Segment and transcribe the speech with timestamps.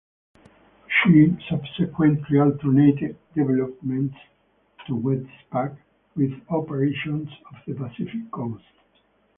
[1.03, 4.17] She subsequently alternated deployments
[4.87, 5.77] to WestPac
[6.15, 8.63] with operations off the Pacific coast.